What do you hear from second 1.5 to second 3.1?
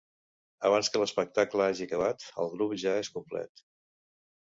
hagi acabat, el grup ja